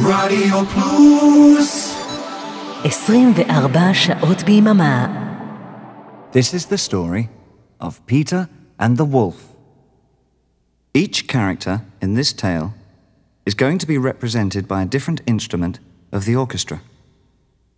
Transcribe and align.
רדיו 0.00 0.66
פלוס 0.66 1.96
24 2.84 3.94
שעות 3.94 4.42
ביממה. 4.42 5.22
This 6.32 6.54
is 6.54 6.66
the 6.66 6.78
story 6.78 7.28
of 7.80 8.06
Peter 8.06 8.48
and 8.78 8.96
the 8.96 9.04
Wolf. 9.04 9.38
Each 10.94 11.26
character 11.26 11.82
in 12.00 12.14
this 12.14 12.32
tale 12.32 12.74
is 13.46 13.54
going 13.54 13.78
to 13.78 13.86
be 13.86 13.98
represented 13.98 14.66
by 14.68 14.82
a 14.82 14.92
different 14.94 15.20
instrument 15.26 15.78
of 16.12 16.24
the 16.26 16.36
orchestra. 16.36 16.80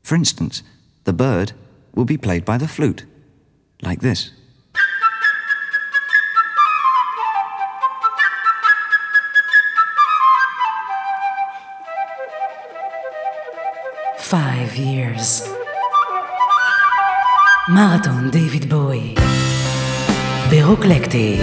For 0.03 0.15
instance, 0.15 0.63
the 1.05 1.13
bird 1.13 1.53
will 1.95 2.05
be 2.05 2.25
played 2.27 2.45
by 2.45 2.59
the 2.59 2.69
flute, 2.77 3.05
like 3.83 4.01
this. 4.01 4.31
Five 14.33 14.77
years. 14.77 15.49
מרתון 17.69 18.31
דיוויד 18.31 18.71
בוי. 18.71 19.15
ברוקלקטי. 20.51 21.39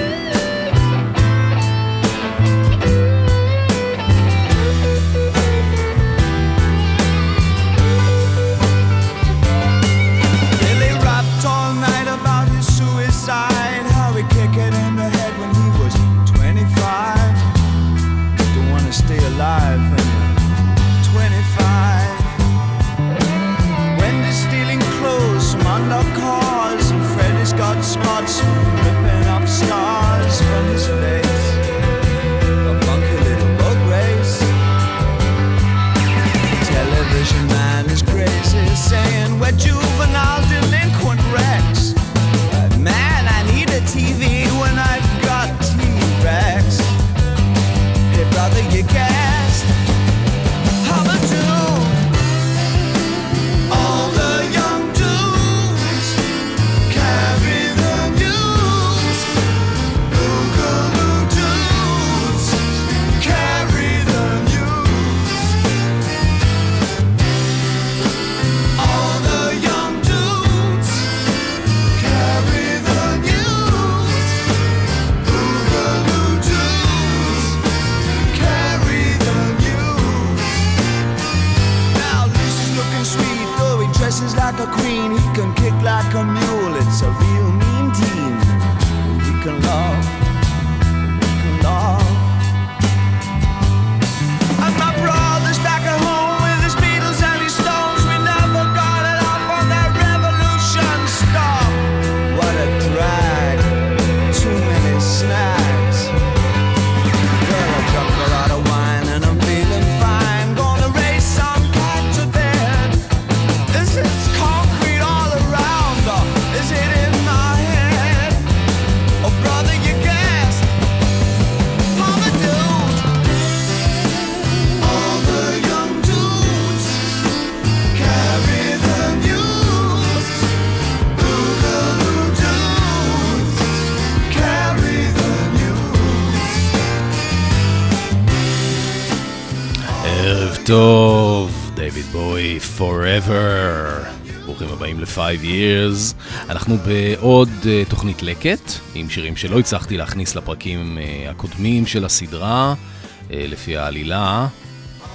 Years. 145.51 146.15
אנחנו 146.49 146.77
בעוד 146.77 147.49
uh, 147.63 147.91
תוכנית 147.91 148.23
לקט, 148.23 148.73
עם 148.95 149.11
שירים 149.11 149.37
שלא 149.37 149.59
הצלחתי 149.59 149.97
להכניס 149.97 150.35
לפרקים 150.35 150.99
uh, 150.99 151.31
הקודמים 151.31 151.87
של 151.87 152.05
הסדרה, 152.05 152.75
uh, 152.75 153.33
לפי 153.33 153.77
העלילה. 153.77 154.47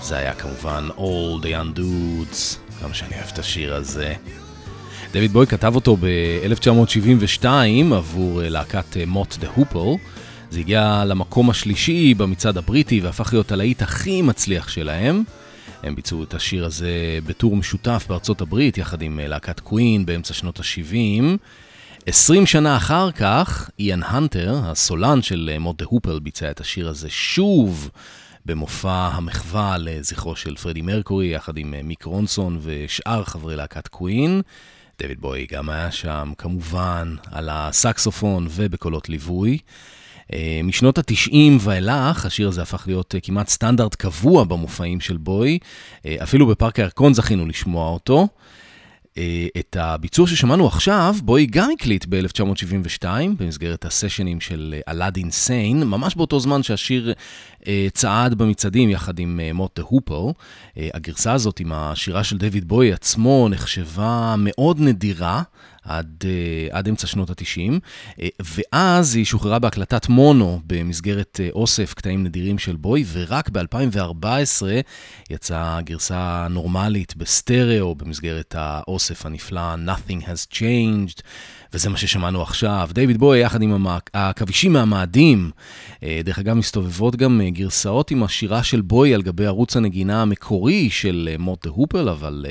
זה 0.01 0.17
היה 0.17 0.33
כמובן 0.33 0.87
All 0.97 1.43
the 1.43 1.47
Young 1.47 1.77
Dudes, 1.77 2.57
כמה 2.81 2.93
שאני 2.93 3.15
אוהב 3.15 3.29
את 3.33 3.39
השיר 3.39 3.75
הזה. 3.75 4.13
דויד 5.13 5.33
בוי 5.33 5.47
כתב 5.47 5.75
אותו 5.75 5.97
ב-1972 5.97 7.45
עבור 7.95 8.43
אה, 8.43 8.49
להקת 8.49 8.97
מוט 9.07 9.37
דה 9.39 9.47
הופל. 9.55 10.03
זה 10.49 10.59
הגיע 10.59 11.03
למקום 11.05 11.49
השלישי 11.49 12.13
במצעד 12.13 12.57
הבריטי 12.57 12.99
והפך 12.99 13.33
להיות 13.33 13.51
הלהיט 13.51 13.81
הכי 13.81 14.21
מצליח 14.21 14.67
שלהם. 14.67 15.23
הם 15.85 15.95
ביצעו 15.95 16.23
את 16.23 16.33
השיר 16.33 16.65
הזה 16.65 17.19
בטור 17.25 17.55
משותף 17.55 18.05
בארצות 18.09 18.41
הברית 18.41 18.77
יחד 18.77 19.01
עם 19.01 19.19
אה, 19.19 19.27
להקת 19.27 19.59
קווין 19.59 20.05
באמצע 20.05 20.33
שנות 20.33 20.59
ה-70. 20.59 21.23
20 22.05 22.45
שנה 22.45 22.77
אחר 22.77 23.11
כך, 23.11 23.69
איאן 23.79 24.03
הנטר, 24.03 24.59
הסולן 24.63 25.21
של 25.21 25.49
אה, 25.53 25.59
מוט 25.59 25.77
דה 25.77 25.85
הופל, 25.85 26.19
ביצע 26.19 26.51
את 26.51 26.59
השיר 26.59 26.89
הזה 26.89 27.09
שוב 27.09 27.89
במופע 28.45 29.09
המחווה 29.13 29.77
לזכרו 29.77 30.35
של 30.35 30.55
פרדי 30.55 30.81
מרקורי, 30.81 31.27
יחד 31.27 31.57
עם 31.57 31.73
אה, 31.73 31.83
מיק 31.83 32.03
רונסון 32.03 32.59
ושאר 32.61 33.23
חברי 33.23 33.55
להקת 33.55 33.87
קווין. 33.87 34.41
דויד 35.01 35.21
בוי 35.21 35.45
גם 35.51 35.69
היה 35.69 35.91
שם, 35.91 36.31
כמובן, 36.37 37.15
על 37.31 37.49
הסקסופון 37.51 38.47
ובקולות 38.49 39.09
ליווי. 39.09 39.57
אה, 40.33 40.61
משנות 40.63 40.97
התשעים 40.97 41.57
ואילך, 41.61 42.25
השיר 42.25 42.47
הזה 42.47 42.61
הפך 42.61 42.83
להיות 42.87 43.15
אה, 43.15 43.19
כמעט 43.19 43.49
סטנדרט 43.49 43.95
קבוע 43.95 44.43
במופעים 44.43 44.99
של 44.99 45.17
בוי. 45.17 45.59
אה, 46.05 46.15
אפילו 46.23 46.47
בפארק 46.47 46.79
הירקון 46.79 47.13
זכינו 47.13 47.45
לשמוע 47.45 47.89
אותו. 47.89 48.27
את 49.59 49.75
הביצוע 49.79 50.27
ששמענו 50.27 50.67
עכשיו, 50.67 51.15
בוי 51.23 51.45
גם 51.45 51.69
הקליט 51.73 52.05
ב-1972, 52.09 53.05
במסגרת 53.37 53.85
הסשנים 53.85 54.41
של 54.41 54.75
אלאדין 54.87 55.31
סיין, 55.31 55.83
ממש 55.83 56.15
באותו 56.15 56.39
זמן 56.39 56.63
שהשיר 56.63 57.13
צעד 57.93 58.33
במצעדים 58.33 58.89
יחד 58.89 59.19
עם 59.19 59.39
אה, 59.43 59.53
מוט 59.53 59.79
דה 59.79 59.85
הופל. 59.85 60.39
אה, 60.77 60.89
הגרסה 60.93 61.33
הזאת 61.33 61.59
עם 61.59 61.71
השירה 61.71 62.23
של 62.23 62.37
דויד 62.37 62.67
בוי 62.67 62.93
עצמו 62.93 63.47
נחשבה 63.49 64.35
מאוד 64.37 64.79
נדירה. 64.79 65.41
עד, 65.87 66.23
עד 66.71 66.87
אמצע 66.87 67.07
שנות 67.07 67.29
ה-90, 67.29 67.79
uh, 68.09 68.23
ואז 68.39 69.15
היא 69.15 69.25
שוחררה 69.25 69.59
בהקלטת 69.59 70.09
מונו 70.09 70.61
במסגרת 70.67 71.39
אוסף 71.51 71.93
קטעים 71.93 72.23
נדירים 72.23 72.57
של 72.57 72.75
בוי, 72.75 73.05
ורק 73.11 73.49
ב-2014 73.49 74.25
יצאה 75.29 75.81
גרסה 75.81 76.47
נורמלית 76.49 77.15
בסטריאו 77.15 77.95
במסגרת 77.95 78.55
האוסף 78.57 79.25
הנפלא 79.25 79.75
Nothing 79.75 80.21
has 80.25 80.55
changed. 80.55 81.21
וזה 81.75 81.89
מה 81.89 81.97
ששמענו 81.97 82.41
עכשיו. 82.41 82.89
דיוויד 82.93 83.17
בוי 83.17 83.39
יחד 83.39 83.61
עם 83.61 83.73
המק... 83.73 84.09
העכבישים 84.13 84.73
מהמאדים. 84.73 85.51
אה, 86.03 86.21
דרך 86.23 86.39
אגב, 86.39 86.53
מסתובבות 86.53 87.15
גם 87.15 87.41
אה, 87.41 87.49
גרסאות 87.49 88.11
עם 88.11 88.23
השירה 88.23 88.63
של 88.63 88.81
בוי 88.81 89.13
על 89.13 89.21
גבי 89.21 89.45
ערוץ 89.45 89.77
הנגינה 89.77 90.21
המקורי 90.21 90.89
של 90.89 91.29
אה, 91.31 91.37
מוט 91.37 91.63
דה 91.63 91.71
הופל, 91.71 92.09
אבל 92.09 92.45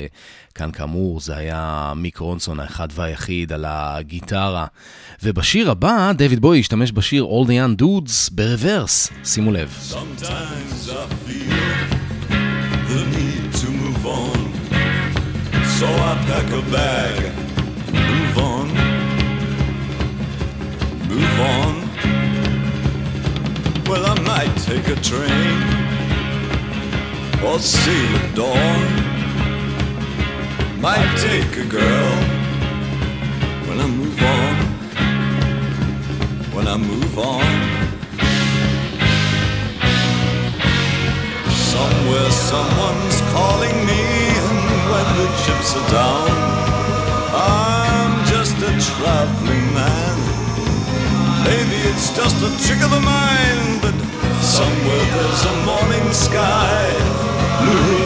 כאן 0.55 0.71
כאמור 0.71 1.19
זה 1.19 1.37
היה 1.37 1.93
מיק 1.95 2.17
רונסון 2.17 2.59
האחד 2.59 2.87
והיחיד 2.95 3.53
על 3.53 3.65
הגיטרה. 3.67 4.65
ובשיר 5.23 5.71
הבא, 5.71 6.11
דיוויד 6.11 6.39
בוי 6.39 6.59
השתמש 6.59 6.91
בשיר 6.91 7.25
All 7.25 7.47
the 7.47 7.51
Young 7.51 7.81
Dudes 7.81 8.31
ברוורס. 8.31 9.09
שימו 9.23 9.51
לב. 9.51 9.77
Sometimes 9.91 10.89
I 10.89 11.27
feel 11.27 12.05
the 12.89 13.01
need 13.15 13.53
to 13.61 13.67
move 13.81 14.05
on. 14.05 14.39
So 15.79 15.87
I 16.09 16.13
pack 16.27 16.49
a 16.61 16.61
bag, 16.75 17.44
move 21.15 21.39
on. 21.39 21.73
Well, 23.87 24.05
I 24.05 24.15
might 24.31 24.55
take 24.69 24.87
a 24.87 24.97
train 25.09 25.57
or 27.45 27.59
see 27.59 28.05
the 28.13 28.21
dawn. 28.35 28.83
Might 30.81 31.11
take 31.27 31.51
a 31.65 31.67
girl 31.79 32.11
when 33.67 33.77
I 33.79 33.87
move 33.87 34.19
on. 34.37 34.55
When 36.55 36.67
I 36.67 36.77
move 36.77 37.17
on. 37.17 37.45
Somewhere 41.71 42.31
someone's 42.31 43.19
calling 43.35 43.77
me, 43.89 44.01
and 44.43 44.57
when 44.91 45.07
the 45.19 45.27
chips 45.41 45.69
are 45.79 45.89
down, 46.01 46.29
I'm 47.33 48.13
just 48.33 48.55
a 48.57 48.71
traveling 48.87 49.44
man. 49.44 49.44
Maybe 51.45 51.77
it's 51.91 52.09
just 52.15 52.37
a 52.41 52.49
trick 52.65 52.81
of 52.83 52.91
the 52.91 52.99
mind, 52.99 53.81
but 53.81 53.95
somewhere 54.41 55.05
there's 55.15 55.45
a 55.45 55.55
morning 55.69 56.07
sky, 56.13 56.81
bluer 57.61 58.04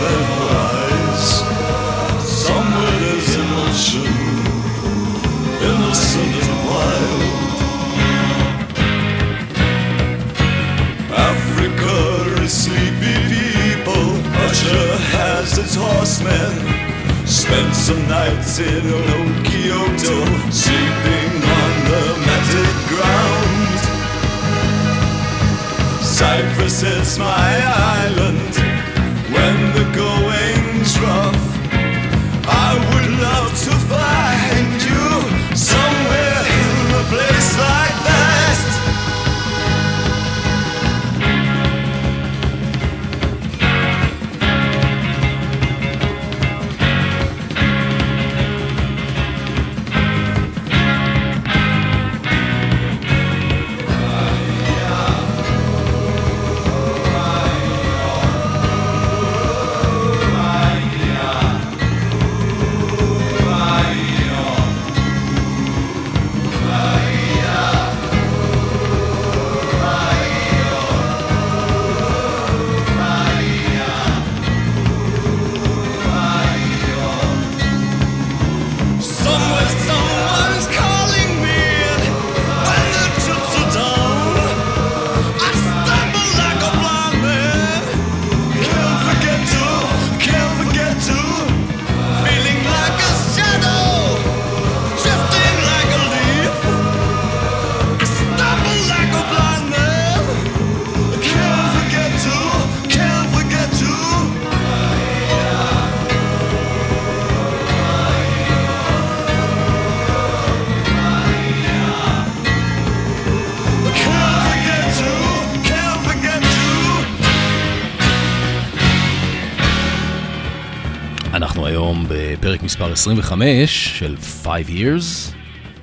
אנחנו 121.40 121.66
היום 121.66 122.06
בפרק 122.10 122.64
מספר 122.64 122.92
25 122.92 124.00
של 124.00 124.16
5 124.18 124.66
years, 124.68 125.34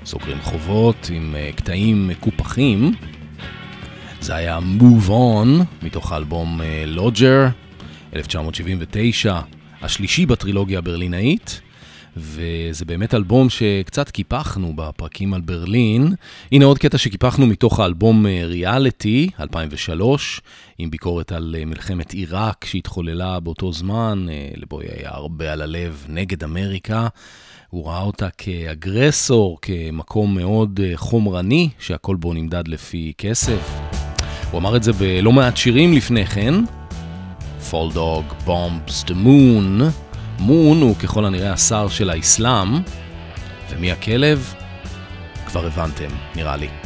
סוגרים 0.05 0.41
חובות 0.43 1.11
עם 1.13 1.35
אה, 1.39 1.51
קטעים 1.57 2.09
מקופחים. 2.09 2.95
זה 4.21 4.35
היה 4.35 4.59
Move 4.59 5.09
On, 5.09 5.65
מתוך 5.83 6.13
האלבום 6.13 6.61
לוג'ר, 6.87 7.47
1979, 8.17 9.41
השלישי 9.83 10.27
בטרילוגיה 10.27 10.79
הברלינאית, 10.79 11.61
וזה 12.17 12.85
באמת 12.85 13.15
אלבום 13.15 13.51
שקצת 13.51 14.11
קיפחנו 14.11 14.73
בפרקים 14.77 15.35
על 15.35 15.41
ברלין. 15.41 16.15
הנה 16.53 16.65
עוד 16.65 16.79
קטע 16.79 16.99
שקיפחנו 16.99 17.47
מתוך 17.47 17.81
האלבום 17.81 18.27
ריאליטי, 18.27 19.31
2003, 19.41 20.41
עם 20.79 20.91
ביקורת 20.91 21.33
על 21.33 21.57
אה, 21.59 21.65
מלחמת 21.65 22.13
עיראק 22.13 22.65
שהתחוללה 22.65 23.41
באותו 23.41 23.73
זמן, 23.73 24.27
אה, 24.31 24.49
לבוי 24.57 24.87
היה 24.87 25.11
הרבה 25.11 25.53
על 25.53 25.63
הלב 25.63 26.07
נגד 26.09 26.45
אמריקה. 26.45 27.09
הוא 27.69 27.87
ראה 27.87 28.03
אותה 28.03 28.29
כאגרסור, 28.39 29.59
כמקום 29.63 30.35
מאוד 30.35 30.81
אה, 30.85 30.93
חומרני, 30.95 31.69
שהכל 31.79 32.17
בו 32.17 32.33
נמדד 32.33 32.69
לפי 32.69 33.13
כסף. 33.19 33.79
הוא 34.51 34.59
אמר 34.59 34.77
את 34.77 34.83
זה 34.83 34.93
בלא 34.93 35.33
מעט 35.33 35.57
שירים 35.57 35.93
לפני 35.93 36.27
כן. 36.27 36.55
Fall 37.71 37.95
Dog 37.95 38.47
Bombs 38.47 39.05
the 39.07 39.15
Moon. 39.25 39.83
מון 40.39 40.81
הוא 40.81 40.97
ככל 40.97 41.25
הנראה 41.25 41.53
השר 41.53 41.89
של 41.89 42.11
האסלאם, 42.11 42.69
ומי 43.71 43.93
הכלב? 43.93 44.55
כבר 45.47 45.67
הבנתם, 45.67 46.09
נראה 46.37 46.57
לי. 46.57 46.86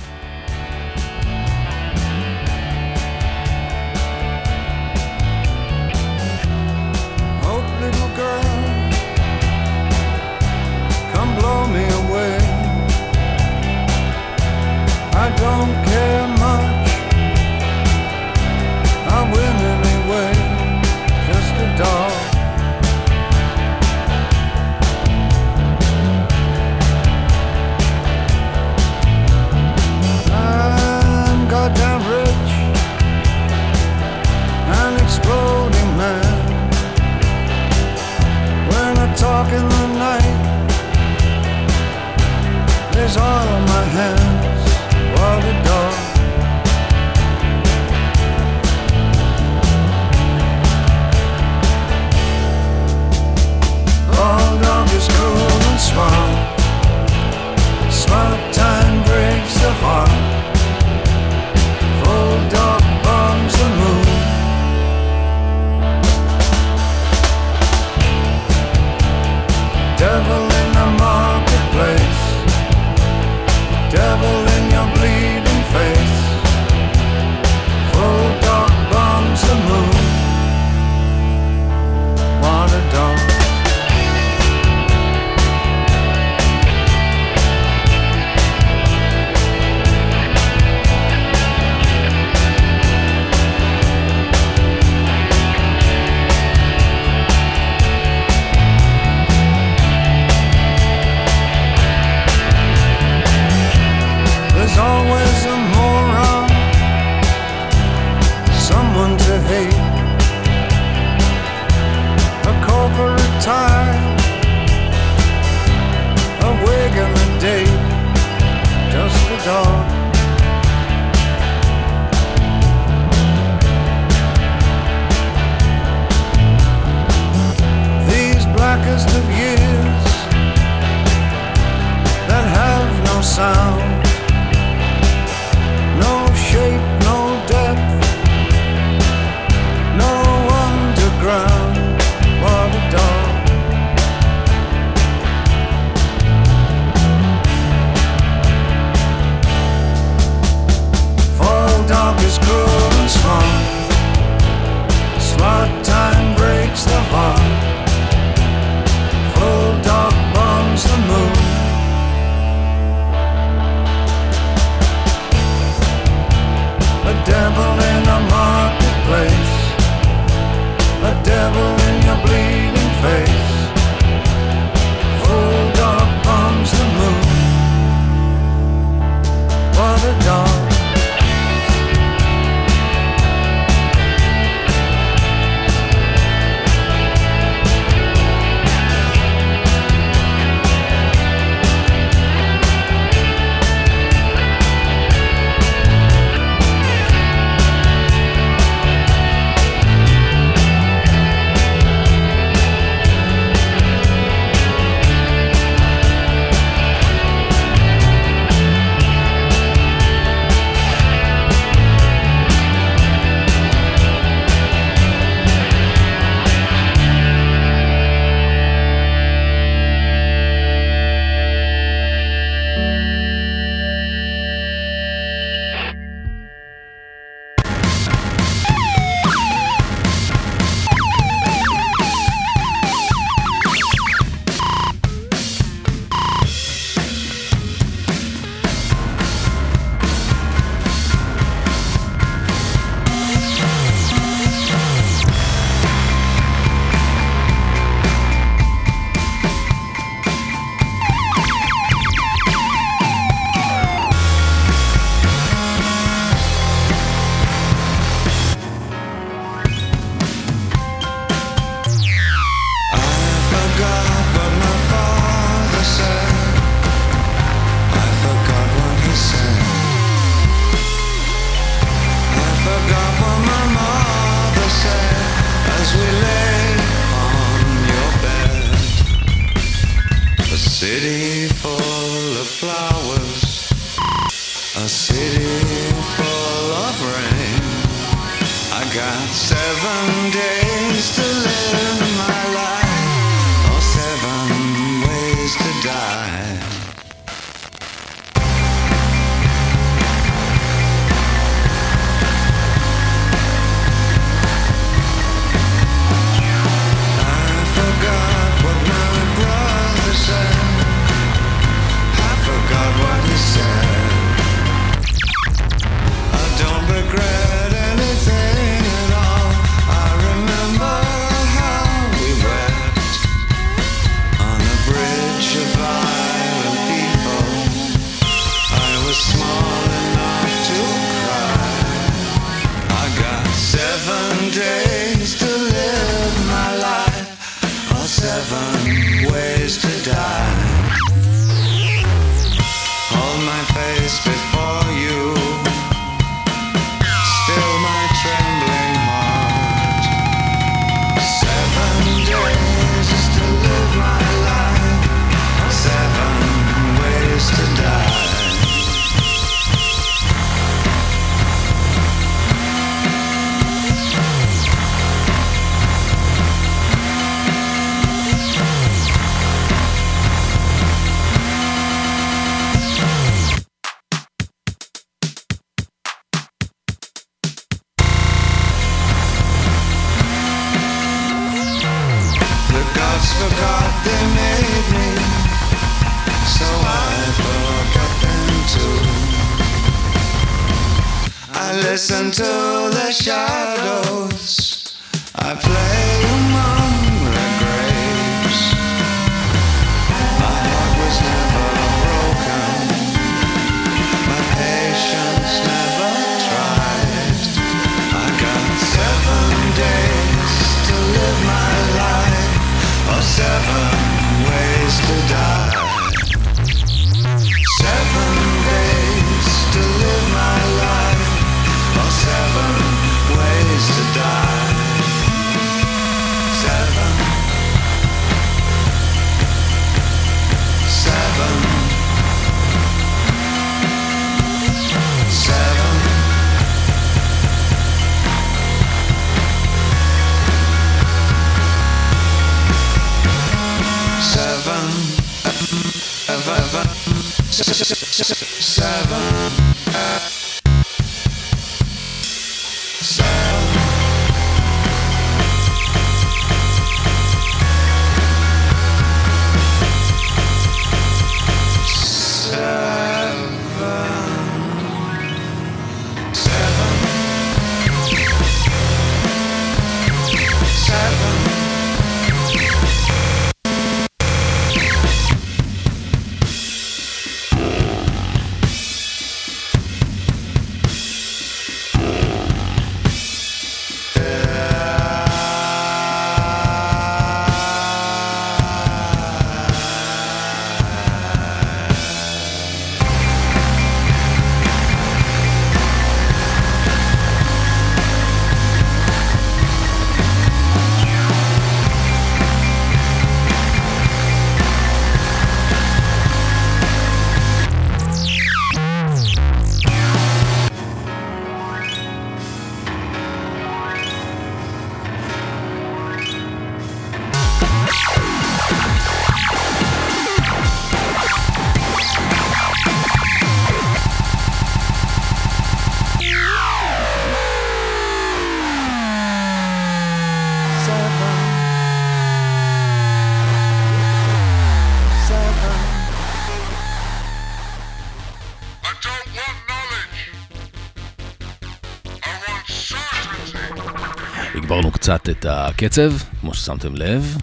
קצת 545.10 545.28
את 545.28 545.46
הקצב, 545.48 546.12
כמו 546.40 546.54
ששמתם 546.54 546.94
לב. 546.94 547.36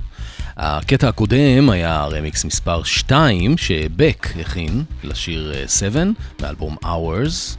הקטע 0.57 1.09
הקודם 1.09 1.69
היה 1.69 2.05
רמיקס 2.05 2.45
מספר 2.45 2.83
2 2.83 3.57
שבק 3.57 4.27
הכין 4.41 4.83
לשיר 5.03 5.53
7 5.67 6.03
מאלבום 6.41 6.75
Hours. 6.83 7.57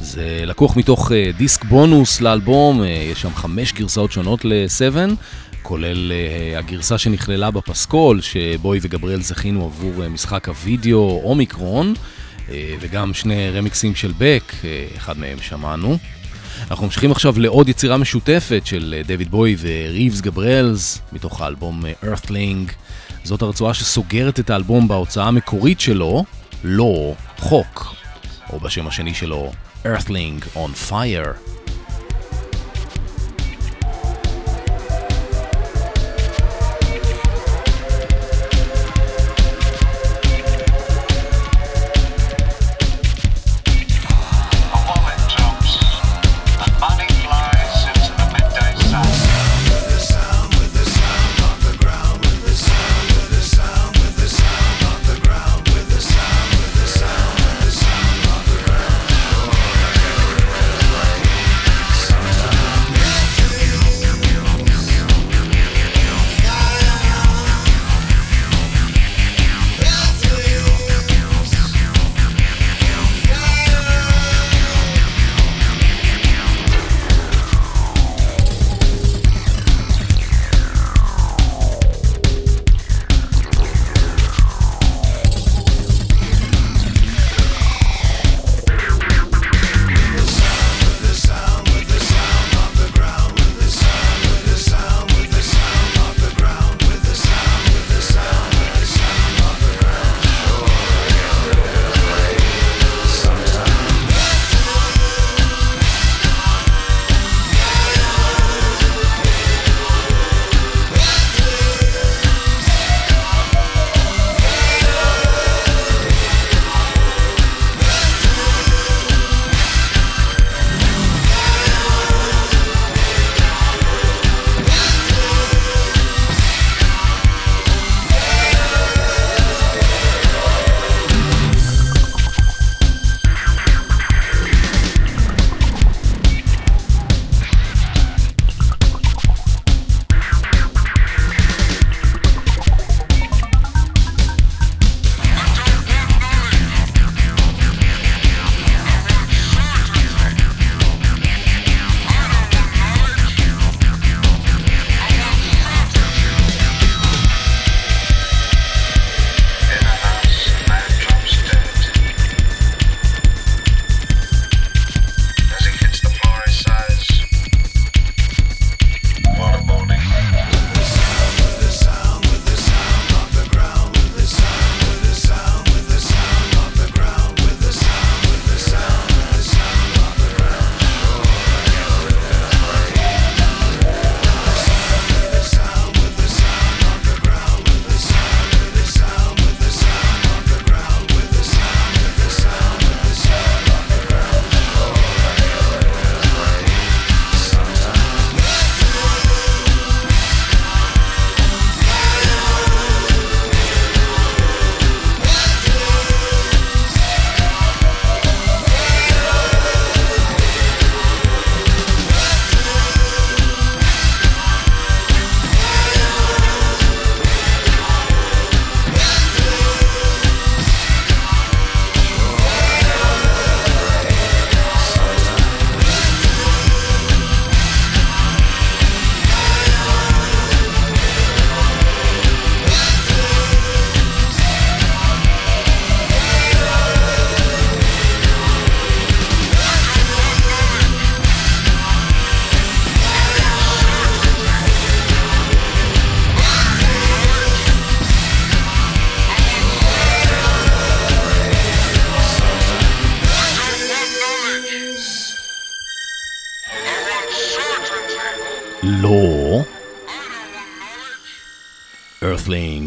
זה 0.00 0.42
לקוח 0.46 0.76
מתוך 0.76 1.12
אה, 1.12 1.30
דיסק 1.36 1.64
בונוס 1.64 2.20
לאלבום, 2.20 2.82
אה, 2.82 2.86
יש 2.86 3.22
שם 3.22 3.34
חמש 3.34 3.72
גרסאות 3.72 4.12
שונות 4.12 4.44
ל-7, 4.44 4.96
כולל 5.62 6.12
אה, 6.12 6.58
הגרסה 6.58 6.98
שנכללה 6.98 7.50
בפסקול, 7.50 8.20
שבוי 8.20 8.78
וגבריאל 8.82 9.22
זכינו 9.22 9.64
עבור 9.64 10.02
אה, 10.02 10.08
משחק 10.08 10.48
הוידאו 10.48 11.20
אומיקרון, 11.24 11.94
אה, 12.50 12.74
וגם 12.80 13.14
שני 13.14 13.50
רמיקסים 13.50 13.94
של 13.94 14.12
בק, 14.18 14.52
אה, 14.64 14.86
אחד 14.96 15.18
מהם 15.18 15.38
שמענו. 15.40 15.98
אנחנו 16.70 16.84
ממשיכים 16.86 17.12
עכשיו 17.12 17.34
לעוד 17.38 17.68
יצירה 17.68 17.96
משותפת 17.96 18.62
של 18.64 18.94
אה, 18.96 19.02
דויד 19.02 19.30
בוי 19.30 19.56
וריבס 19.60 20.20
גבריאלס, 20.20 21.00
מתוך 21.12 21.40
האלבום 21.40 21.86
אה, 21.86 21.92
Earthling. 22.02 22.72
זאת 23.24 23.42
הרצועה 23.42 23.74
שסוגרת 23.74 24.40
את 24.40 24.50
האלבום 24.50 24.88
בהוצאה 24.88 25.26
המקורית 25.26 25.80
שלו, 25.80 26.24
לא 26.64 27.14
חוק, 27.38 27.94
או 28.52 28.60
בשם 28.60 28.86
השני 28.86 29.14
שלו, 29.14 29.52
Earthling 29.84 30.56
on 30.56 30.90
Fire. 30.90 31.61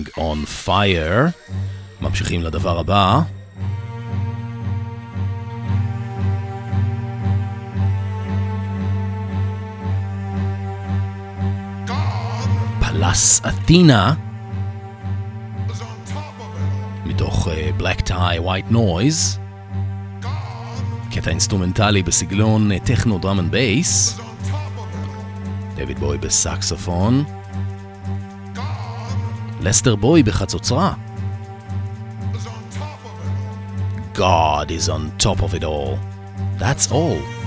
Earthling 0.05 0.17
on 0.17 0.67
fire. 0.67 1.31
ממשיכים 2.01 2.43
לדבר 2.43 2.79
הבא. 2.79 3.21
Pallas 12.79 13.41
Athena. 13.47 14.13
מתוך 17.05 17.47
uh, 17.47 17.81
Black 17.81 18.01
Tie 18.01 18.41
White 18.45 18.73
Noise. 18.73 19.39
קטע 21.11 21.29
אינסטרומנטלי 21.29 22.03
בסגנון 22.03 22.71
uh, 22.71 22.75
טכנו 22.83 23.19
drum 23.19 23.39
and 23.39 23.51
bass. 23.51 24.19
דויד 25.75 25.99
בוי 25.99 26.17
בסקסופון. 26.17 27.23
לסטר 29.65 29.95
בוי 29.95 30.23
בחצוצרה. 30.23 30.93
God 34.15 34.69
is 34.69 34.89
on 34.89 35.25
top 35.25 35.41
of 35.41 35.53
it 35.53 35.63
all. 35.63 35.97
That's 36.59 36.91
all. 36.91 37.44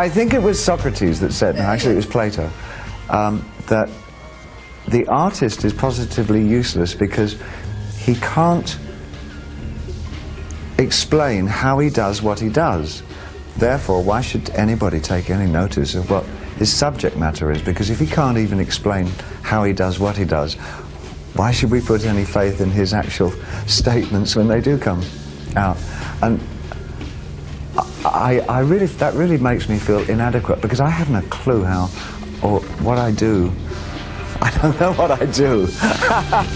I 0.00 0.08
think 0.08 0.32
it 0.32 0.40
was 0.42 0.58
Socrates 0.58 1.20
that 1.20 1.30
said, 1.30 1.56
no, 1.56 1.60
actually 1.60 1.92
it 1.92 1.96
was 1.96 2.06
Plato, 2.06 2.50
um, 3.10 3.46
that 3.66 3.90
the 4.88 5.06
artist 5.08 5.62
is 5.62 5.74
positively 5.74 6.42
useless 6.42 6.94
because 6.94 7.36
he 7.98 8.14
can't 8.14 8.78
explain 10.78 11.46
how 11.46 11.80
he 11.80 11.90
does 11.90 12.22
what 12.22 12.40
he 12.40 12.48
does. 12.48 13.02
Therefore, 13.58 14.02
why 14.02 14.22
should 14.22 14.48
anybody 14.50 15.00
take 15.00 15.28
any 15.28 15.52
notice 15.52 15.94
of 15.94 16.10
what 16.10 16.24
his 16.56 16.72
subject 16.72 17.18
matter 17.18 17.52
is? 17.52 17.60
Because 17.60 17.90
if 17.90 17.98
he 17.98 18.06
can't 18.06 18.38
even 18.38 18.58
explain 18.58 19.04
how 19.42 19.64
he 19.64 19.74
does 19.74 19.98
what 19.98 20.16
he 20.16 20.24
does, 20.24 20.54
why 21.34 21.50
should 21.50 21.70
we 21.70 21.82
put 21.82 22.06
any 22.06 22.24
faith 22.24 22.62
in 22.62 22.70
his 22.70 22.94
actual 22.94 23.32
statements 23.66 24.34
when 24.34 24.48
they 24.48 24.62
do 24.62 24.78
come 24.78 25.02
out? 25.56 25.76
And 26.22 26.40
I, 28.04 28.40
I 28.48 28.60
really, 28.60 28.86
that 28.86 29.14
really 29.14 29.38
makes 29.38 29.68
me 29.68 29.78
feel 29.78 30.00
inadequate 30.08 30.60
because 30.60 30.80
I 30.80 30.88
haven't 30.88 31.16
a 31.16 31.22
clue 31.28 31.62
how 31.64 31.90
or 32.42 32.60
what 32.82 32.98
I 32.98 33.10
do. 33.10 33.52
I 34.42 34.50
don't 34.62 34.80
know 34.80 34.92
what 34.94 35.10
I 35.10 35.26
do. 35.26 35.66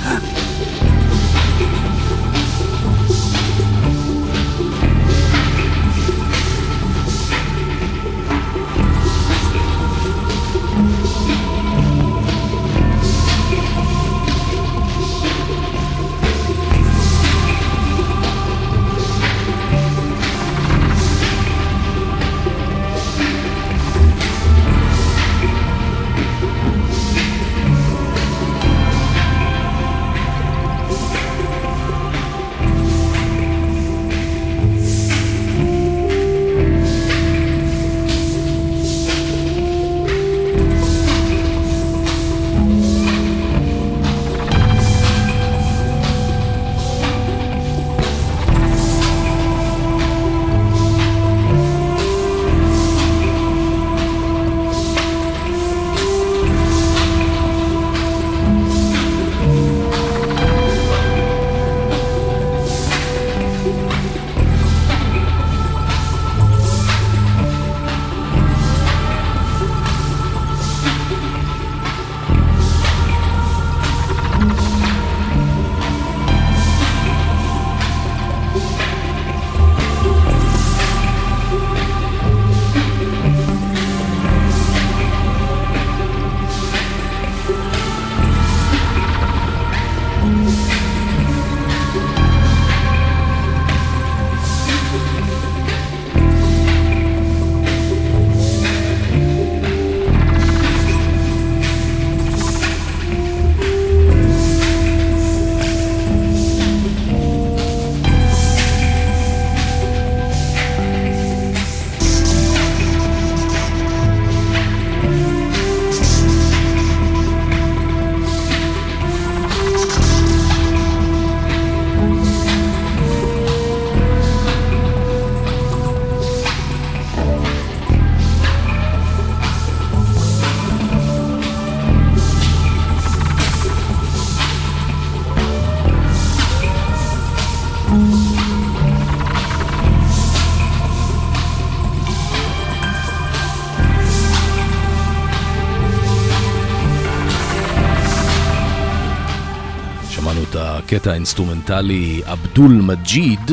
הקטע 150.94 151.10
האינסטרומנטלי 151.10 152.22
אבדול 152.24 152.72
מג'יד. 152.72 153.50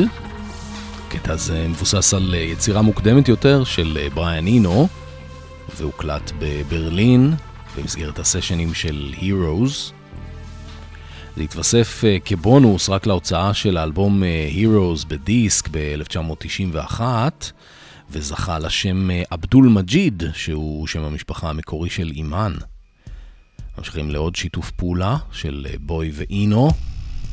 הקטע 1.06 1.32
הזה 1.32 1.66
מבוסס 1.68 2.14
על 2.14 2.34
יצירה 2.34 2.82
מוקדמת 2.82 3.28
יותר 3.28 3.64
של 3.64 3.98
בריאן 4.14 4.46
אינו, 4.46 4.88
והוקלט 5.76 6.32
בברלין 6.38 7.34
במסגרת 7.76 8.18
הסשנים 8.18 8.74
של 8.74 9.14
Heroes. 9.18 9.92
זה 11.36 11.42
התווסף 11.42 12.04
אה, 12.04 12.16
כבונוס 12.24 12.88
רק 12.88 13.06
להוצאה 13.06 13.54
של 13.54 13.76
האלבום 13.76 14.24
אה, 14.24 14.48
Heroes 14.54 15.06
בדיסק 15.08 15.68
ב-1991, 15.70 17.00
וזכה 18.10 18.58
לשם 18.58 19.10
אה, 19.10 19.22
אבדול 19.32 19.68
מג'יד, 19.68 20.22
שהוא 20.34 20.86
שם 20.86 21.02
המשפחה 21.02 21.50
המקורי 21.50 21.90
של 21.90 22.10
אימן. 22.10 22.52
ממשיכים 23.78 24.10
לעוד 24.10 24.36
שיתוף 24.36 24.70
פעולה 24.70 25.16
של 25.32 25.66
בוי 25.80 26.10
ואינו 26.14 26.70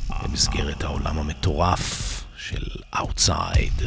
במסגרת 0.10 0.84
העולם 0.84 1.20
המטורף 1.20 2.24
של 2.38 2.64
Outside. 2.96 3.82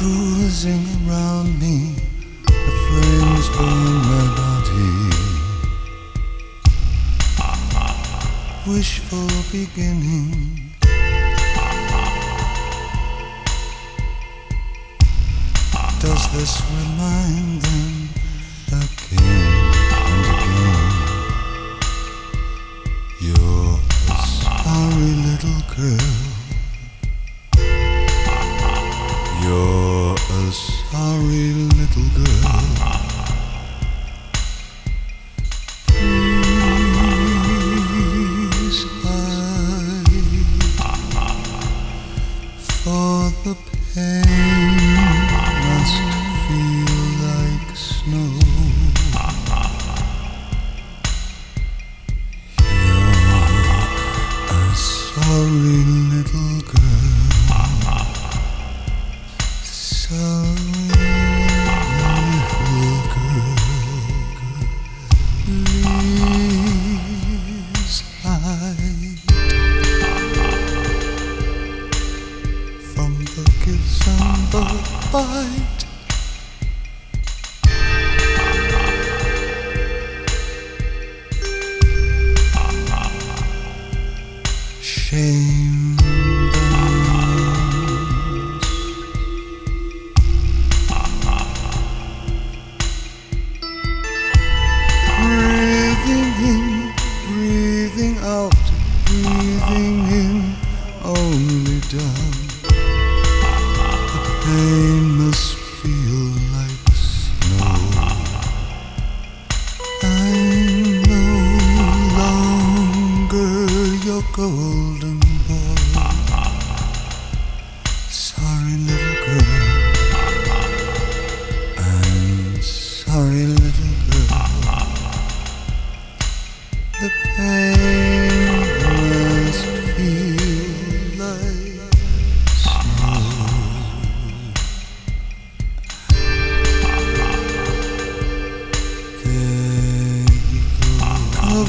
Cruising 0.00 0.86
around 1.06 1.50
me, 1.62 1.76
the 2.46 2.74
flames 2.84 3.46
burn 3.56 3.96
my 4.10 4.24
body. 4.40 4.94
Wishful 8.66 9.28
beginning. 9.52 10.59
Does 16.00 16.32
this 16.32 16.62
remind 16.70 17.60
them 17.60 18.09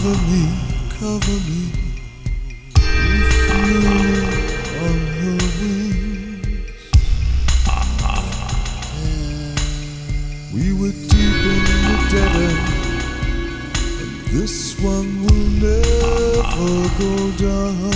Cover 0.02 0.18
me, 0.32 0.44
cover 0.98 1.38
me. 1.48 1.62
On 4.82 5.00
wings. 5.22 6.42
We 10.52 10.66
were 10.74 10.96
deep 11.12 11.42
in 11.54 11.62
the 11.86 11.98
dead 12.10 12.36
and 12.42 14.12
this 14.32 14.56
one 14.80 15.10
will 15.22 15.50
never 15.62 16.82
go 16.98 17.14
down. 17.38 17.91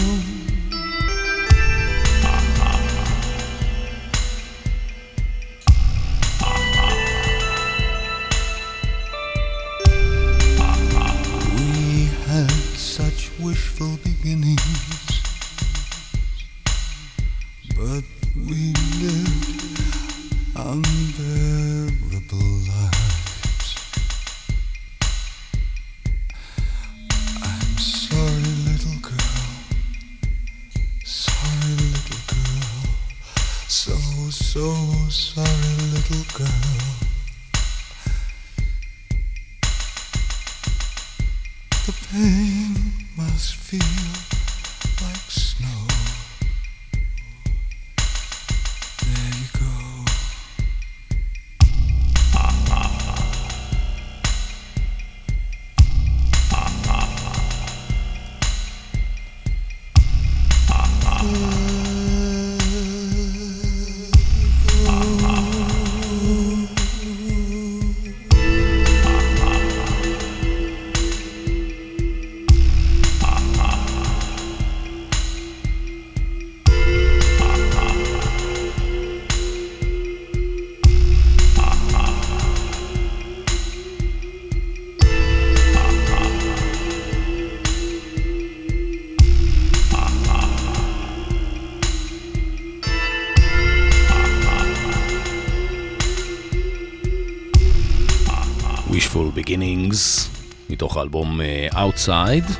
Beginnings, 99.36 100.30
מתוך 100.70 100.98
האלבום 100.98 101.42
אה, 101.42 101.68
Outside, 101.72 102.52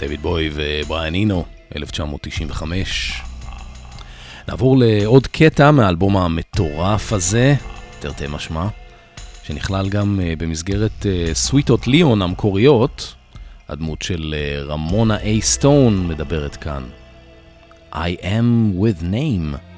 דויד 0.00 0.22
בוי 0.22 0.50
ובריאן 0.54 1.14
אינו, 1.14 1.44
1995. 1.76 3.22
נעבור 4.48 4.76
לעוד 4.78 5.26
קטע 5.26 5.70
מהאלבום 5.70 6.16
המטורף 6.16 7.12
הזה, 7.12 7.54
תרתי 8.00 8.24
משמע, 8.28 8.66
שנכלל 9.42 9.88
גם 9.88 10.20
אה, 10.22 10.34
במסגרת 10.38 11.06
אה, 11.06 11.34
סוויטות 11.34 11.86
ליאון 11.86 12.22
המקוריות. 12.22 13.14
הדמות 13.68 14.02
של 14.02 14.34
אה, 14.38 14.62
רמונה 14.62 15.18
איי 15.18 15.40
סטון 15.40 16.08
מדברת 16.08 16.56
כאן. 16.56 16.82
I 17.92 18.20
am 18.22 18.80
with 18.80 19.02
name. 19.02 19.71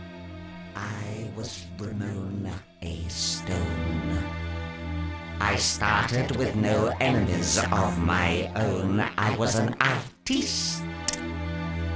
I 5.45 5.57
started 5.57 6.37
with 6.37 6.57
no 6.57 6.89
enemies 7.01 7.59
of 7.71 7.99
my 7.99 8.51
own. 8.57 8.99
I 9.19 9.37
was 9.37 9.57
an 9.57 9.77
artist 9.79 10.83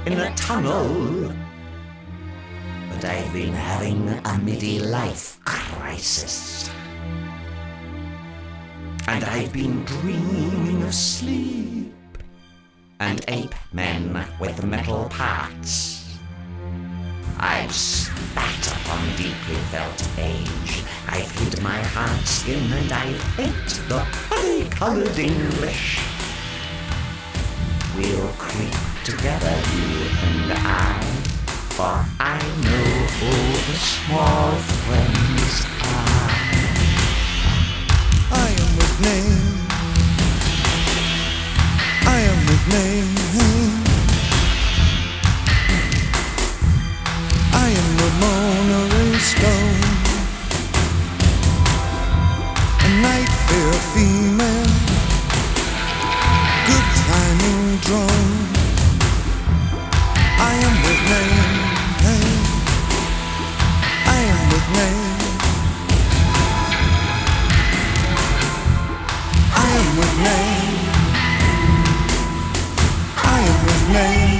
in 0.05 0.19
a 0.19 0.31
tunnel. 0.35 1.33
But 2.89 3.05
I've 3.05 3.33
been 3.33 3.51
having 3.51 4.07
a 4.07 4.37
midlife 4.47 5.43
crisis. 5.45 6.69
And 9.07 9.23
I've 9.23 9.51
been 9.51 9.83
dreaming 9.83 10.83
of 10.83 10.93
sleep 10.93 11.91
and 12.99 13.25
ape 13.27 13.55
men 13.73 14.27
with 14.39 14.63
metal 14.63 15.09
parts. 15.09 15.98
I've 17.41 17.73
spat 17.73 18.67
upon 18.67 19.07
deeply 19.15 19.55
felt 19.71 20.09
age. 20.17 20.83
I've 21.07 21.31
hid 21.39 21.61
my 21.61 21.81
hard 21.81 22.27
skin 22.27 22.71
and 22.73 22.91
I've 22.91 23.39
ate 23.39 23.79
the 23.87 23.99
honey-colored 24.27 25.17
English. 25.17 25.99
We'll 27.95 28.27
creep 28.37 28.75
together, 29.05 29.55
you 29.73 30.03
and 30.27 30.51
I, 30.53 31.01
for 31.75 32.05
I 32.19 32.39
know 32.63 32.89
who 33.19 33.31
the 33.71 33.77
small 33.79 34.51
friends 34.83 35.65
are. 35.81 36.29
I 38.31 38.49
am 38.51 38.69
with 38.75 38.95
name. 39.01 39.67
I 42.05 42.19
am 42.19 42.39
with 42.47 42.67
name. 42.73 43.58
Am 48.21 48.69
Ramona 48.71 49.19
Stone. 49.19 49.81
A 52.81 52.89
night 53.01 53.29
fair 53.47 53.73
female. 53.93 54.73
Good 56.67 56.87
timing 57.05 57.77
drone. 57.85 58.37
I 60.39 60.53
am 60.65 60.75
with 60.85 61.01
name. 61.09 61.59
I 64.05 64.19
am 64.31 64.41
with 64.51 64.67
name. 64.79 65.17
I 69.55 69.67
am 69.79 69.89
with 69.99 70.15
name. 70.27 70.77
I 73.17 73.39
am 73.41 73.65
with 73.65 73.83
name. 73.93 74.38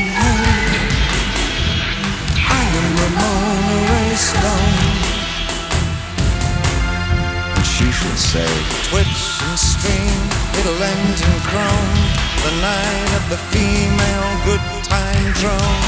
say. 8.20 8.54
Twitch 8.92 9.40
and 9.48 9.58
stream, 9.58 10.20
it'll 10.60 10.84
end 10.84 11.16
in 11.16 11.36
chrome. 11.48 11.96
The 12.44 12.54
night 12.60 13.12
of 13.16 13.24
the 13.32 13.40
female 13.52 14.32
good 14.44 14.64
time 14.84 15.26
drone. 15.40 15.84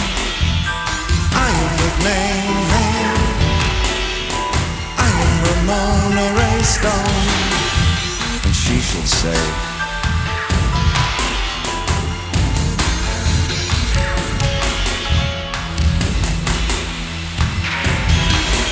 I'm 1.36 1.60
with 1.84 1.98
name, 2.08 2.72
I'm 4.98 5.30
Ramona 5.50 6.26
Ray 6.40 6.64
Stone, 6.64 7.28
And 8.46 8.56
she 8.56 8.80
shall 8.80 9.08
say. 9.22 9.42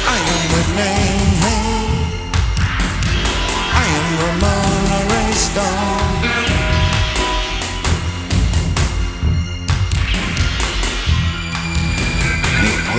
I 0.07 0.17
am 0.33 0.43
with 0.55 0.69
name. 0.77 1.68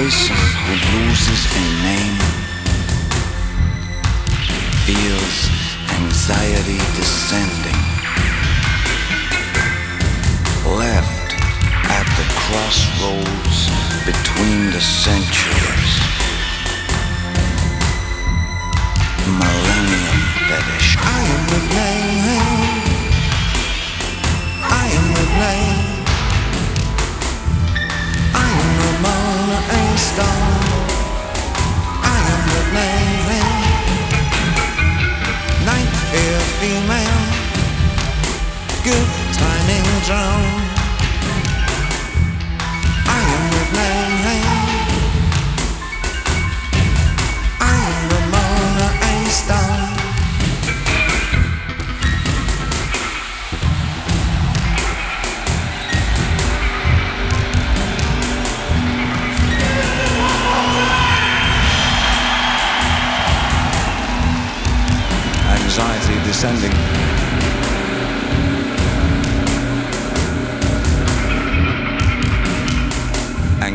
Person 0.00 0.36
who 0.64 0.74
loses 0.96 1.42
a 1.60 1.66
name 1.84 2.20
feels 4.86 5.36
anxiety 6.00 6.80
descending. 6.96 7.80
Left 10.84 11.28
at 11.98 12.06
the 12.16 12.26
crossroads 12.40 13.58
between 14.08 14.70
the 14.72 14.80
centuries. 14.80 15.94
Millennium 19.40 20.20
fetish. 20.48 20.96
I 20.96 21.20
am 21.34 21.42
with 21.52 21.66
name. 21.74 22.49
I 32.02 32.16
am 32.32 32.40
with 32.52 32.68
name. 32.78 33.80
Night 35.70 35.92
female. 36.58 37.22
Good 38.82 39.08
timing 39.36 39.88
drone. 40.06 40.69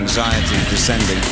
Anxiety 0.06 0.58
descending. 0.72 1.24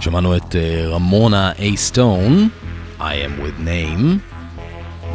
שמענו 0.00 0.36
את 0.36 0.56
אה, 0.56 0.84
רמונה 0.88 1.52
איי 1.58 1.76
סטון, 1.76 2.48
I 2.98 3.02
am 3.02 3.42
with 3.42 3.66
name, 3.66 4.02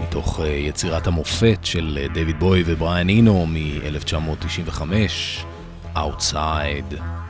מתוך 0.03 0.39
אה, 0.39 0.47
יצירת 0.47 1.07
המופת 1.07 1.59
של 1.63 1.99
אה, 2.01 2.07
דויד 2.13 2.39
בוי 2.39 2.63
ובריאן 2.65 3.09
אינו 3.09 3.45
מ-1995, 3.45 4.81
Outside. 5.95 7.26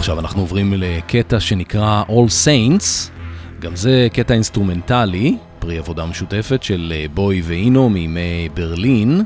עכשיו 0.00 0.20
אנחנו 0.20 0.40
עוברים 0.40 0.74
לקטע 0.76 1.40
שנקרא 1.40 2.02
All 2.08 2.44
Saints, 2.44 3.10
גם 3.58 3.76
זה 3.76 4.08
קטע 4.12 4.34
אינסטרומנטלי, 4.34 5.36
פרי 5.58 5.78
עבודה 5.78 6.06
משותפת 6.06 6.62
של 6.62 6.92
אה, 6.96 7.06
בוי 7.14 7.42
ואינו 7.44 7.88
מימי 7.88 8.48
ברלין, 8.54 9.24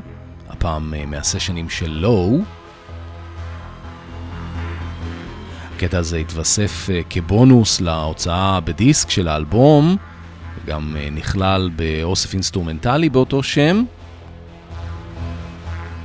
הפעם 0.49 0.93
אה, 0.93 1.05
מהסשנים 1.05 1.69
של 1.69 1.91
Low. 1.91 2.39
הקטע 5.75 5.97
הזה 5.97 6.17
התווסף 6.17 6.89
אה, 6.89 7.01
כבונוס 7.09 7.81
להוצאה 7.81 8.59
בדיסק 8.59 9.09
של 9.09 9.27
האלבום, 9.27 9.97
וגם 10.63 10.95
נכלל 11.11 11.69
באוסף 11.75 12.33
אינסטרומנטלי 12.33 13.09
באותו 13.09 13.43
שם, 13.43 13.83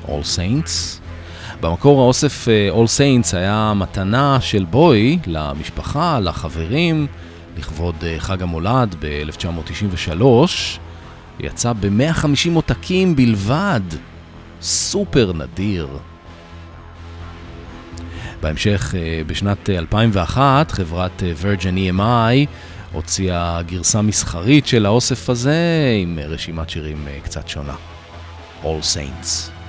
All 0.07 0.37
Saints. 0.37 1.00
במקור 1.61 2.01
האוסף 2.01 2.49
אה, 2.49 2.71
All 2.73 2.87
Saints 2.87 3.37
היה 3.37 3.73
מתנה 3.77 4.41
של 4.41 4.65
בוי 4.65 5.19
למשפחה, 5.27 6.21
לחברים, 6.21 7.07
לכבוד 7.59 7.95
אה, 8.03 8.15
חג 8.19 8.43
המולד 8.43 8.97
ב-1993. 9.01 10.23
יצא 11.41 11.73
ב-150 11.73 12.55
עותקים 12.55 13.17
בלבד, 13.17 13.81
סופר 14.61 15.33
נדיר. 15.33 15.89
בהמשך, 18.43 18.95
אה, 18.99 19.23
בשנת 19.27 19.71
אה, 19.71 19.79
2001, 19.79 20.71
חברת 20.71 21.23
Virgin 21.43 21.95
EMI 21.95 22.47
הוציאה 22.93 23.63
גרסה 23.63 24.03
מסחרית 24.03 24.67
של 24.67 24.87
האוסף 24.87 25.31
הזה 25.31 25.91
עם 26.03 26.19
רשימת 26.19 26.71
שירים 26.71 27.07
קצת 27.23 27.49
שונה. 27.49 27.75
All 28.63 28.95
Saints. 28.95 29.60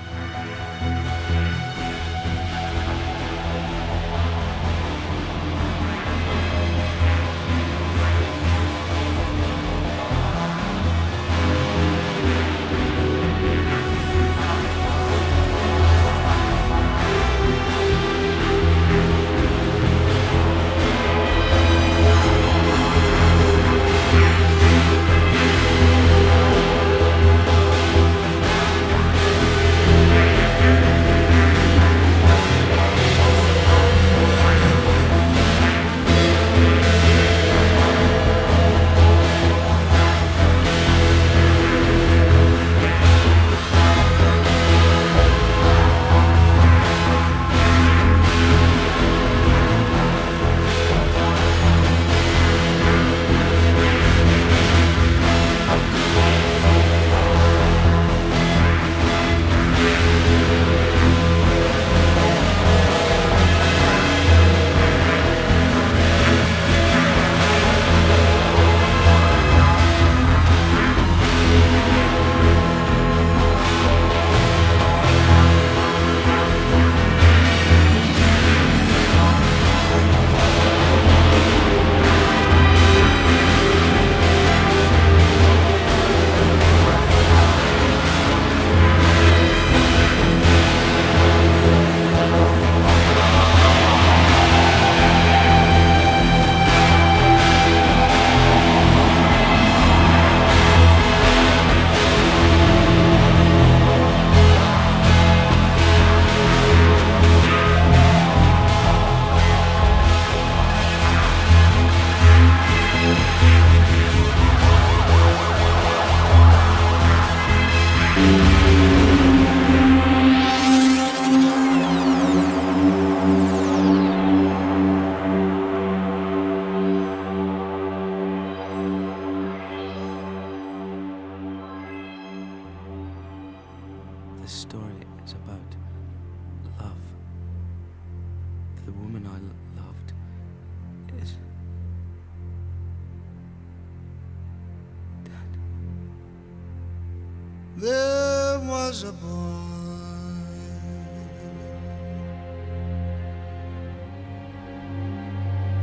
There 147.81 148.59
was 148.59 149.03
a 149.03 149.11
boy. 149.11 149.27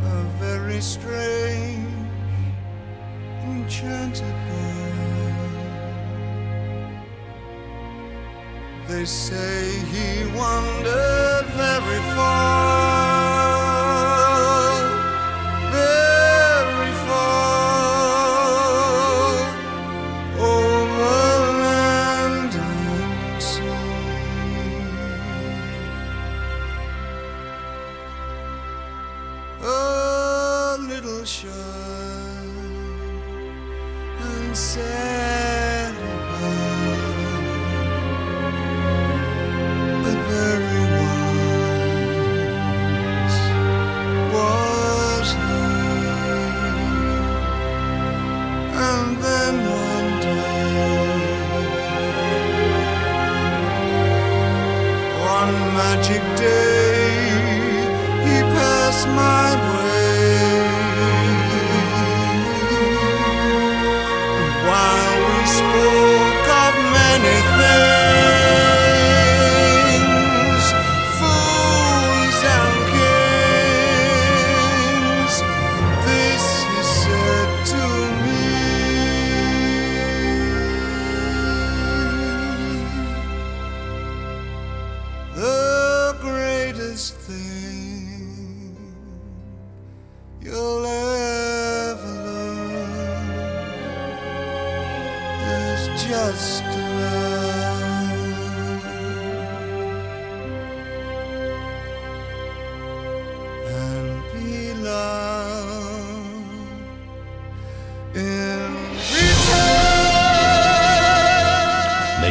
A 0.05 0.23
very 0.39 0.81
strange, 0.81 1.89
enchanted 3.43 4.37
boy. 4.49 4.89
They 8.87 9.05
say 9.05 9.59
he 9.93 10.25
wandered 10.39 11.47
very 11.47 12.01
far, 12.15 12.58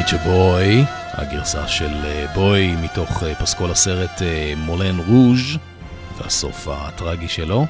return. 0.07 0.17
Nature 0.17 0.29
Boy, 0.29 0.83
הגרסה 1.13 1.67
של 1.67 1.91
אה, 2.05 2.25
בוי 2.33 2.75
מתוך 2.75 3.23
אה, 3.23 3.35
פסקול 3.35 3.71
הסרט 3.71 4.21
אה, 4.21 4.53
מולן 4.57 4.99
רוז' 4.99 5.57
והסוף 6.17 6.67
הטרגי 6.71 7.27
שלו. 7.27 7.65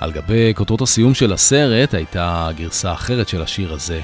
על 0.00 0.12
גבי 0.12 0.52
כותרות 0.56 0.80
הסיום 0.80 1.14
של 1.14 1.32
הסרט 1.32 1.94
הייתה 1.94 2.48
גרסה 2.56 2.92
אחרת 2.92 3.28
של 3.28 3.42
השיר 3.42 3.72
הזה, 3.72 4.00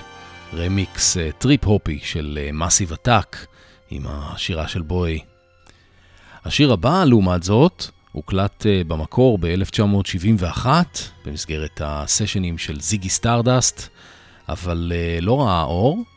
רמיקס 0.54 1.16
טריפ 1.38 1.64
הופי 1.64 1.98
של 2.02 2.38
Massive 2.52 2.92
Attack 2.92 3.46
עם 3.90 4.02
השירה 4.08 4.68
של 4.68 4.82
בוי. 4.82 5.18
השיר 6.44 6.72
הבא, 6.72 7.04
לעומת 7.04 7.42
זאת, 7.42 7.86
הוקלט 8.12 8.66
במקור 8.86 9.38
ב-1971 9.38 10.66
במסגרת 11.24 11.80
הסשנים 11.84 12.58
של 12.58 12.80
זיגי 12.80 13.08
סטארדסט, 13.08 13.88
אבל 14.48 14.92
לא 15.20 15.42
ראה 15.42 15.62
אור. 15.62 16.13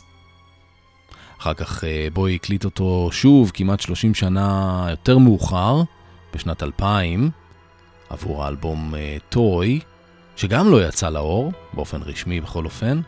אחר 1.39 1.53
כך 1.53 1.83
אה, 1.83 2.07
בוי 2.13 2.35
הקליט 2.35 2.65
אותו 2.65 3.09
שוב 3.11 3.51
כמעט 3.53 3.79
30 3.79 4.13
שנה 4.13 4.88
יותר 4.89 5.17
מאוחר, 5.17 5.81
בשנת 6.33 6.63
2000, 6.63 7.29
עבור 8.09 8.43
האלבום 8.43 8.95
אה, 8.95 9.17
Toy, 9.30 9.80
שגם 10.35 10.71
לא 10.71 10.88
יצא 10.88 11.09
לאור, 11.09 11.51
באופן 11.73 12.01
רשמי 12.01 12.41
בכל 12.41 12.65
אופן. 12.65 13.01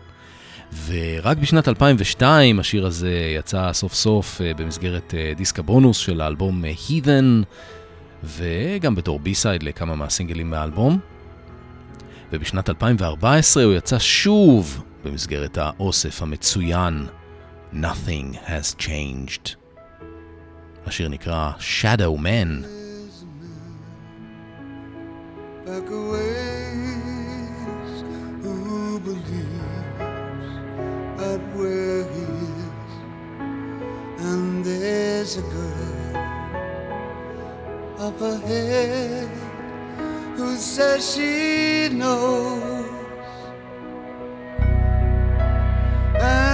ורק 0.85 1.37
בשנת 1.37 1.67
2002 1.67 2.59
השיר 2.59 2.85
הזה 2.85 3.33
יצא 3.37 3.73
סוף 3.73 3.93
סוף 3.93 4.41
אה, 4.41 4.53
במסגרת 4.53 5.13
דיסק 5.35 5.59
הבונוס 5.59 5.97
של 5.97 6.21
האלבום 6.21 6.63
Heathen, 6.65 7.45
וגם 8.23 8.95
בתור 8.95 9.19
B-side 9.19 9.63
לכמה 9.63 9.95
מהסינגלים 9.95 10.49
מהאלבום. 10.49 10.99
ובשנת 12.31 12.69
2014 12.69 13.63
הוא 13.63 13.73
יצא 13.73 13.99
שוב 13.99 14.83
במסגרת 15.03 15.57
האוסף 15.57 16.21
המצוין 16.21 17.05
Nothing 17.72 18.34
has 18.46 18.74
changed. 18.74 19.56
השיר 20.86 21.08
נקרא 21.08 21.52
Shadow 21.58 22.16
Man. 22.16 22.64
back 25.66 25.88
a 25.90 26.00
ways 26.12 27.94
who 28.42 29.00
believes 29.00 30.52
that 31.20 31.40
where 31.56 32.02
he 32.14 32.26
is 32.50 32.92
and 34.28 34.64
there's 34.64 35.32
a 35.38 35.44
girl 35.56 36.16
up 38.06 38.20
ahead 38.20 39.28
who 40.36 40.48
says 40.56 41.00
she 41.14 41.88
knows 42.00 42.84
and 46.20 46.44
the 46.44 46.47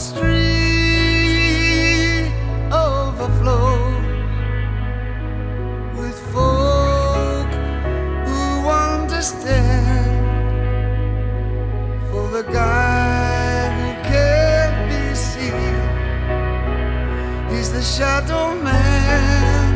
street 0.00 0.32
overflows 2.72 4.00
with 5.98 6.18
folk 6.32 7.50
who 8.26 8.68
understand 8.70 10.24
for 12.10 12.24
the 12.30 12.44
guy 12.50 13.68
who 13.76 13.88
can't 14.08 14.76
be 14.90 15.14
seen. 15.14 15.78
He's 17.50 17.70
the 17.70 17.82
shadow 17.82 18.54
man, 18.54 19.72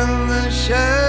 and 0.00 0.30
the 0.30 0.48
shadow 0.48 1.01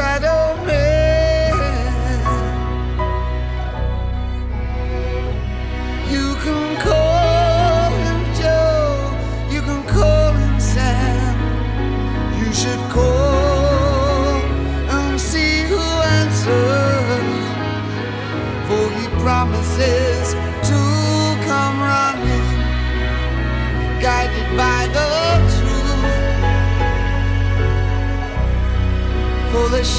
shadow 0.00 0.39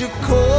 you 0.00 0.08
cold. 0.22 0.49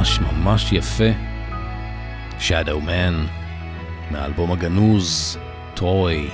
ממש 0.00 0.20
ממש 0.20 0.72
יפה. 0.72 1.04
Shadow 2.40 2.86
Man, 2.86 3.28
מהאלבום 4.10 4.52
הגנוז, 4.52 5.38
טרוי. 5.74 6.28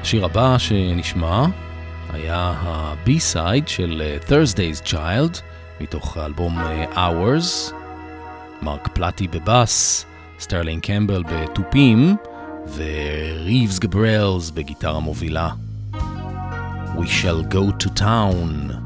השיר 0.00 0.24
הבא 0.24 0.58
שנשמע 0.58 1.46
היה 2.12 2.36
ה-B-side 2.36 3.66
של 3.66 4.02
אה, 4.04 4.16
Thursday's 4.28 4.86
Child, 4.86 5.40
מתוך 5.80 6.16
האלבום 6.16 6.58
אה, 6.58 6.84
Hours, 6.94 7.72
מרק 8.62 8.88
פלטי 8.88 9.28
בבאס, 9.28 10.06
סטרלין 10.38 10.80
קמבל 10.80 11.22
בתופים, 11.22 12.16
וריבס 12.74 13.78
גבריאלס 13.78 14.50
בגיטרה 14.50 15.00
מובילה. 15.00 15.50
We 16.98 17.06
shall 17.06 17.42
go 17.54 17.84
to 17.84 17.88
town. 18.00 18.83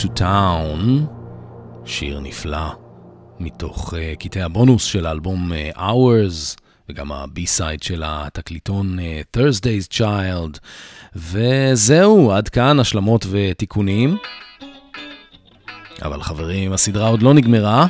to 0.00 0.08
Town, 0.18 1.06
שיר 1.84 2.20
נפלא 2.20 2.66
מתוך 3.40 3.94
uh, 3.94 4.16
קטעי 4.18 4.42
הבונוס 4.42 4.84
של 4.84 5.06
האלבום 5.06 5.52
uh, 5.52 5.78
Hours, 5.78 6.56
וגם 6.88 7.12
הבי-סייד 7.12 7.82
של 7.82 8.02
התקליטון 8.06 8.98
uh, 8.98 9.36
Thursday's 9.38 9.92
Child. 9.92 10.58
וזהו, 11.16 12.32
עד 12.32 12.48
כאן 12.48 12.80
השלמות 12.80 13.26
ותיקונים. 13.30 14.16
אבל 16.02 16.22
חברים, 16.22 16.72
הסדרה 16.72 17.08
עוד 17.08 17.22
לא 17.22 17.34
נגמרה. 17.34 17.86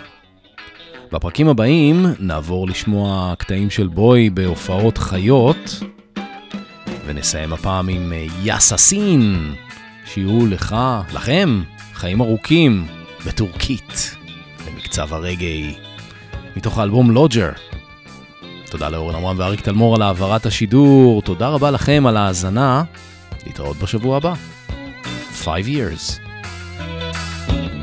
בפרקים 1.12 1.48
הבאים 1.48 2.06
נעבור 2.18 2.68
לשמוע 2.68 3.34
קטעים 3.38 3.70
של 3.70 3.86
בוי 3.86 4.30
בהופעות 4.30 4.98
חיות, 4.98 5.82
ונסיים 7.06 7.52
הפעם 7.52 7.88
עם 7.88 8.12
יאססין, 8.42 9.54
שיהיו 10.04 10.46
לך, 10.46 10.76
לכם, 11.14 11.62
חיים 12.00 12.20
ארוכים 12.20 12.86
בטורקית, 13.26 14.16
במקצב 14.66 15.14
הרגעי, 15.14 15.74
מתוך 16.56 16.78
האלבום 16.78 17.10
לוג'ר. 17.10 17.50
תודה 18.70 18.88
לאורן 18.88 19.14
עמרם 19.14 19.38
ואריק 19.38 19.60
תלמור 19.60 19.94
על 19.94 20.02
העברת 20.02 20.46
השידור, 20.46 21.22
תודה 21.22 21.48
רבה 21.48 21.70
לכם 21.70 22.04
על 22.06 22.16
ההאזנה, 22.16 22.84
להתראות 23.46 23.76
בשבוע 23.76 24.16
הבא. 24.16 24.34
5 25.44 25.66
years. 25.66 26.20
thank 27.48 27.74
you 27.74 27.79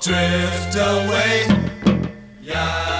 drift 0.00 0.76
away. 0.76 1.46
Yeah. 2.42 2.95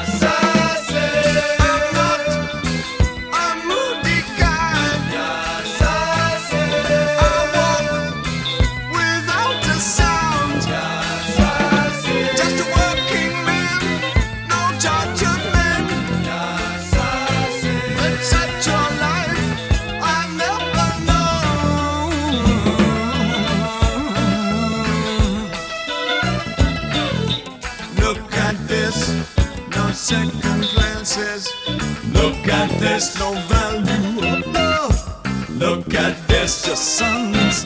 there's 32.79 33.19
no 33.19 33.33
value. 33.49 34.37
of 34.37 34.47
love. 34.53 35.51
look 35.51 35.95
at 35.95 36.29
this, 36.29 36.67
your 36.67 36.77
son 36.77 37.35
is 37.35 37.65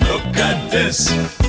Look 0.00 0.36
at 0.36 0.70
this. 0.70 1.39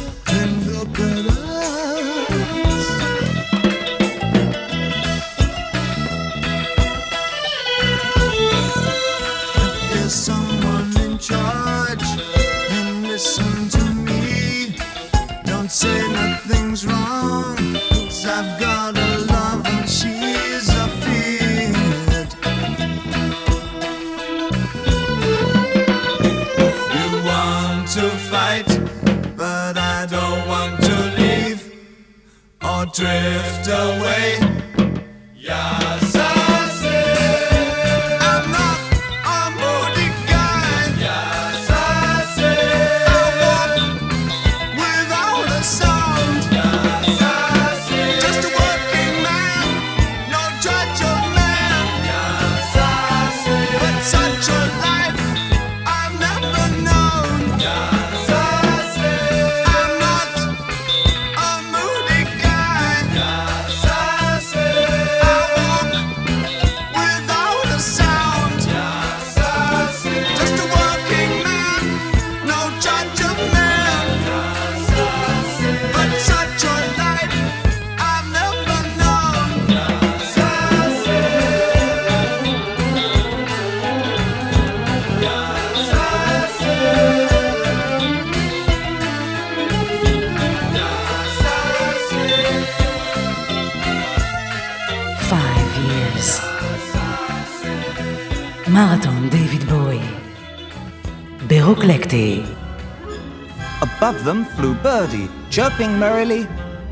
Above 104.12 104.26
them 104.26 104.44
flew 104.44 104.74
Birdie, 104.74 105.30
chirping 105.50 105.98
merrily. 105.98 106.46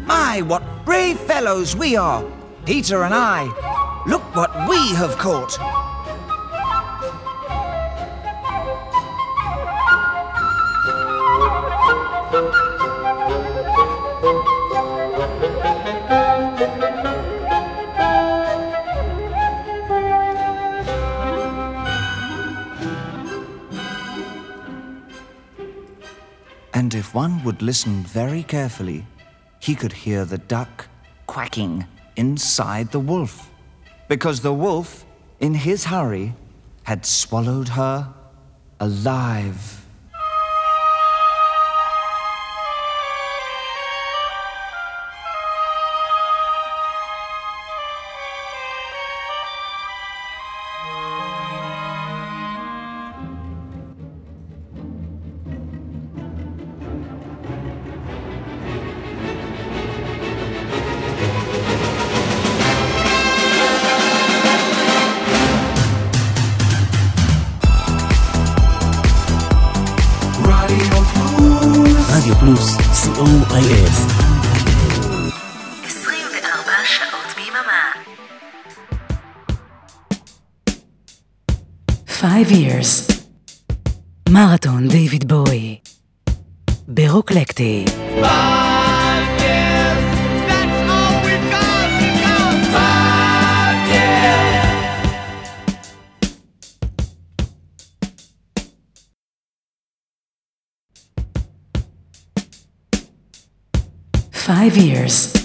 My, 0.05 0.41
what 0.41 0.63
brave 0.85 1.19
fellows 1.19 1.75
we 1.75 1.97
are! 1.97 2.23
Peter 2.65 3.03
and 3.03 3.13
I. 3.13 3.43
Look 4.07 4.23
what 4.33 4.69
we 4.69 4.77
have 4.95 5.17
caught! 5.17 5.68
Would 27.49 27.63
listen 27.63 28.03
very 28.03 28.43
carefully, 28.43 29.03
he 29.59 29.73
could 29.73 29.91
hear 29.91 30.23
the 30.23 30.37
duck 30.37 30.87
quacking 31.25 31.83
inside 32.15 32.91
the 32.91 32.99
wolf. 32.99 33.49
Because 34.07 34.41
the 34.41 34.53
wolf, 34.53 35.03
in 35.39 35.55
his 35.55 35.85
hurry, 35.85 36.35
had 36.83 37.07
swallowed 37.07 37.69
her 37.69 38.13
alive. 38.79 39.78
פלוס. 72.49 72.77
co.il 72.77 73.89
24 75.85 76.71
שעות 76.85 77.35
ביממה. 77.35 77.81
5 82.07 82.51
years. 82.51 83.13
מרתון 84.29 84.87
דיוויד 84.87 85.27
בוי. 85.27 85.77
ברוקלקטי. 86.87 87.85
Five 104.48 104.76
years. 104.76 105.38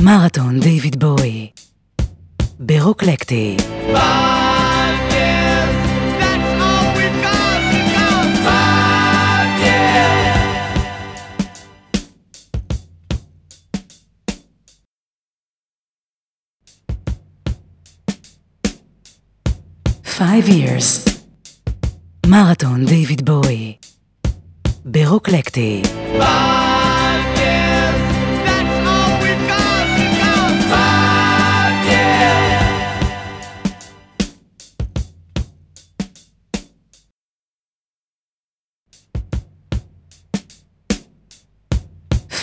מרתון 0.00 0.60
דיוויד 0.60 1.00
בוי. 1.04 1.50
ברוקלקטי. 2.60 3.56
Five 20.18 20.48
years. 20.48 21.10
מרתון 22.26 22.84
דיוויד 22.86 23.24
בוי. 23.24 23.76
ברוקלקטי. 24.84 25.82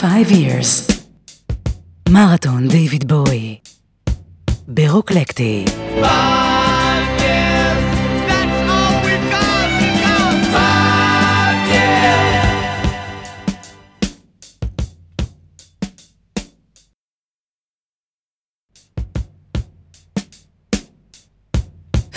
Five 0.01 0.29
years. 0.29 0.93
מרתון 2.09 2.67
דיוויד 2.67 3.07
בוי. 3.07 3.57
ברוקלקטי. 4.67 5.65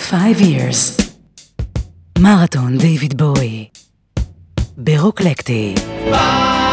Five 0.09 0.39
years. 0.39 1.01
מרתון 2.19 2.77
דיוויד 2.77 3.17
בוי. 3.17 3.67
ברוקלקטי. 4.77 5.75
Five 6.11 6.64